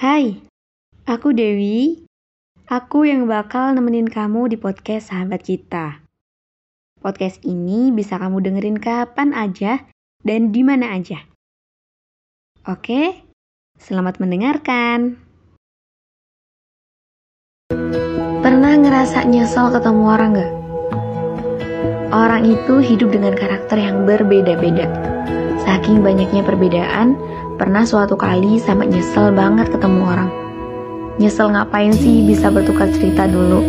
Hai, 0.00 0.32
aku 1.04 1.36
Dewi. 1.36 2.08
Aku 2.72 3.04
yang 3.04 3.28
bakal 3.28 3.76
nemenin 3.76 4.08
kamu 4.08 4.48
di 4.48 4.56
podcast 4.56 5.12
Sahabat 5.12 5.44
Kita. 5.44 6.00
Podcast 7.04 7.44
ini 7.44 7.92
bisa 7.92 8.16
kamu 8.16 8.40
dengerin 8.40 8.80
kapan 8.80 9.36
aja 9.36 9.84
dan 10.24 10.56
di 10.56 10.64
mana 10.64 10.96
aja. 10.96 11.20
Oke, 12.64 13.28
selamat 13.76 14.24
mendengarkan. 14.24 15.20
Pernah 18.40 18.72
ngerasa 18.80 19.28
nyesel 19.28 19.68
ketemu 19.68 20.02
orang 20.08 20.30
gak? 20.32 20.59
Orang 22.10 22.42
itu 22.42 22.82
hidup 22.82 23.14
dengan 23.14 23.38
karakter 23.38 23.78
yang 23.78 24.02
berbeda-beda. 24.02 24.90
Saking 25.62 26.02
banyaknya 26.02 26.42
perbedaan, 26.42 27.14
pernah 27.54 27.86
suatu 27.86 28.18
kali 28.18 28.58
sampai 28.58 28.90
nyesel 28.90 29.30
banget 29.30 29.70
ketemu 29.70 30.02
orang. 30.02 30.30
Nyesel 31.22 31.54
ngapain 31.54 31.94
sih 31.94 32.26
bisa 32.26 32.50
bertukar 32.50 32.90
cerita 32.90 33.30
dulu? 33.30 33.62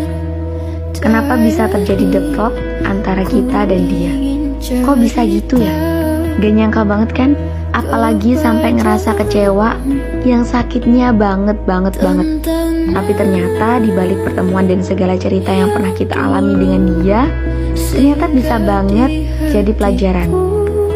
Kenapa 0.98 1.38
bisa 1.38 1.70
terjadi 1.70 2.18
deplok 2.18 2.58
antara 2.82 3.22
kita 3.30 3.70
dan 3.70 3.82
dia? 3.86 4.14
Kok 4.58 4.98
bisa 4.98 5.22
gitu 5.22 5.62
ya? 5.62 5.78
Gak 6.42 6.54
nyangka 6.58 6.82
banget 6.82 7.10
kan? 7.14 7.38
Apalagi 7.78 8.42
sampai 8.42 8.74
ngerasa 8.74 9.22
kecewa 9.22 9.78
yang 10.26 10.42
sakitnya 10.42 11.14
banget 11.14 11.62
banget 11.70 11.94
banget. 12.02 12.42
Tapi 12.90 13.12
ternyata 13.14 13.86
di 13.86 13.94
balik 13.94 14.26
pertemuan 14.26 14.66
dan 14.66 14.82
segala 14.82 15.14
cerita 15.14 15.54
yang 15.54 15.70
pernah 15.70 15.94
kita 15.94 16.18
alami 16.18 16.58
dengan 16.58 16.82
dia, 17.06 17.22
ternyata 17.76 18.26
bisa 18.32 18.56
banget 18.62 19.12
jadi 19.52 19.72
pelajaran. 19.76 20.30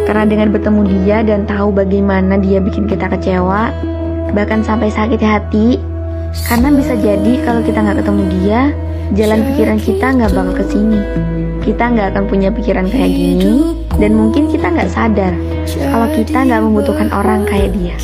Karena 0.05 0.23
dengan 0.29 0.53
bertemu 0.53 0.81
dia 0.85 1.17
dan 1.25 1.49
tahu 1.49 1.73
bagaimana 1.73 2.37
dia 2.37 2.61
bikin 2.61 2.85
kita 2.85 3.09
kecewa, 3.09 3.73
bahkan 4.37 4.61
sampai 4.61 4.93
sakit 4.93 5.17
hati, 5.17 5.81
karena 6.45 6.69
bisa 6.69 6.93
jadi 6.93 7.41
kalau 7.41 7.65
kita 7.65 7.81
nggak 7.81 8.05
ketemu 8.05 8.23
dia, 8.37 8.61
jalan 9.17 9.39
pikiran 9.49 9.79
kita 9.81 10.07
nggak 10.13 10.31
bakal 10.33 10.53
ke 10.61 10.65
sini. 10.69 10.99
Kita 11.65 11.83
nggak 11.89 12.07
akan 12.13 12.23
punya 12.29 12.53
pikiran 12.53 12.85
kayak 12.85 13.09
gini, 13.09 13.73
dan 13.97 14.13
mungkin 14.13 14.45
kita 14.53 14.69
nggak 14.69 14.93
sadar 14.93 15.33
kalau 15.65 16.07
kita 16.13 16.37
nggak 16.45 16.61
membutuhkan 16.61 17.09
orang 17.09 17.41
kayak 17.49 17.73
dia. 17.73 17.97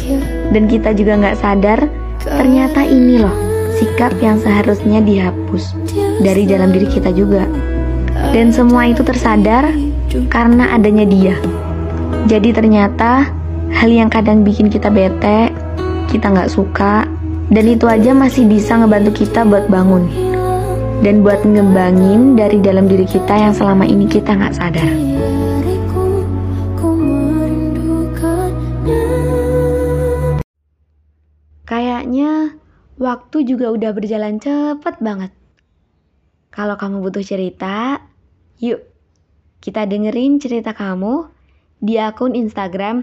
Dan 0.50 0.66
kita 0.66 0.98
juga 0.98 1.22
nggak 1.22 1.38
sadar, 1.38 1.86
ternyata 2.26 2.82
ini 2.82 3.22
loh 3.22 3.36
sikap 3.78 4.18
yang 4.22 4.42
seharusnya 4.42 5.06
dihapus 5.06 5.78
dari 6.26 6.50
dalam 6.50 6.74
diri 6.74 6.90
kita 6.90 7.14
juga. 7.14 7.46
Dan 8.30 8.54
semua 8.54 8.86
itu 8.86 9.02
tersadar 9.02 9.74
karena 10.30 10.78
adanya 10.78 11.10
dia. 11.10 11.34
Jadi 12.30 12.54
ternyata 12.54 13.34
hal 13.74 13.90
yang 13.90 14.14
kadang 14.14 14.46
bikin 14.46 14.70
kita 14.70 14.94
bete, 14.94 15.50
kita 16.14 16.30
nggak 16.30 16.54
suka, 16.54 17.10
dan 17.50 17.66
itu 17.66 17.90
aja 17.90 18.14
masih 18.14 18.46
bisa 18.46 18.78
ngebantu 18.78 19.26
kita 19.26 19.42
buat 19.44 19.66
bangun 19.68 20.08
dan 21.02 21.26
buat 21.26 21.42
ngembangin 21.42 22.38
dari 22.38 22.62
dalam 22.62 22.86
diri 22.86 23.10
kita 23.10 23.34
yang 23.34 23.54
selama 23.58 23.90
ini 23.90 24.06
kita 24.06 24.38
nggak 24.38 24.56
sadar. 24.56 24.92
Kayaknya 31.66 32.60
waktu 33.02 33.38
juga 33.48 33.74
udah 33.74 33.92
berjalan 33.96 34.38
cepet 34.38 34.96
banget. 35.02 35.32
Kalau 36.52 36.76
kamu 36.76 37.00
butuh 37.00 37.24
cerita, 37.24 38.04
yuk 38.62 38.86
kita 39.62 39.90
dengerin 39.90 40.38
cerita 40.38 40.74
kamu 40.78 41.30
di 41.82 41.98
akun 41.98 42.38
Instagram 42.38 43.02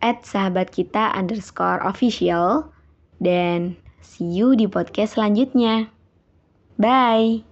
at 0.00 0.24
sahabat 0.24 0.72
kita 0.72 1.12
underscore 1.12 1.84
official 1.84 2.72
dan 3.20 3.76
see 4.00 4.28
you 4.28 4.56
di 4.56 4.64
podcast 4.64 5.20
selanjutnya. 5.20 5.92
Bye. 6.80 7.49